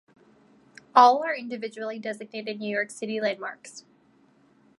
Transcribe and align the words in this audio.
All 0.95 1.21
are 1.23 1.35
individually 1.35 1.99
designated 1.99 2.57
New 2.59 2.73
York 2.75 2.89
City 2.89 3.21
landmarks. 3.21 3.85